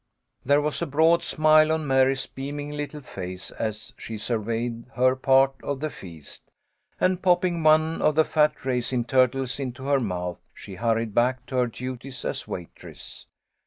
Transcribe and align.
There 0.43 0.61
was 0.61 0.81
a 0.81 0.87
broad 0.87 1.21
smile 1.21 1.71
on 1.71 1.85
Mary's 1.85 2.25
beaming 2.25 2.71
little 2.71 3.01
face 3.01 3.51
as 3.51 3.93
she 3.99 4.17
surveyed 4.17 4.85
her 4.95 5.15
part 5.15 5.53
of 5.61 5.79
the 5.79 5.91
feast, 5.91 6.41
and 6.99 7.21
pop 7.21 7.43
ping 7.43 7.61
one 7.61 8.01
of 8.01 8.15
the 8.15 8.25
fat 8.25 8.65
raisin 8.65 9.03
turtles 9.03 9.59
into 9.59 9.83
her 9.83 9.99
mouth, 9.99 10.39
she 10.55 10.73
hurried 10.73 11.13
back 11.13 11.45
to 11.45 11.57
her 11.57 11.67
duties 11.67 12.25
as 12.25 12.47
waitress. 12.47 13.27